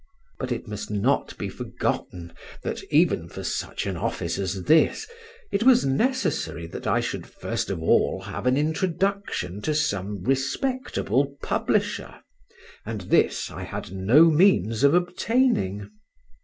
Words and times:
But 0.39 0.51
it 0.51 0.67
must 0.67 0.89
not 0.89 1.37
be 1.37 1.47
forgotten 1.47 2.33
that, 2.63 2.81
even 2.91 3.29
for 3.29 3.43
such 3.43 3.85
an 3.85 3.97
office 3.97 4.39
as 4.39 4.63
this, 4.63 5.05
it 5.51 5.61
was 5.61 5.85
necessary 5.85 6.65
that 6.65 6.87
I 6.87 6.99
should 7.01 7.27
first 7.27 7.69
of 7.69 7.83
all 7.83 8.21
have 8.21 8.47
an 8.47 8.57
introduction 8.57 9.61
to 9.61 9.75
some 9.75 10.23
respectable 10.23 11.37
publisher, 11.43 12.15
and 12.83 13.01
this 13.01 13.51
I 13.51 13.61
had 13.61 13.91
no 13.91 14.31
means 14.31 14.83
of 14.83 14.95
obtaining. 14.95 15.91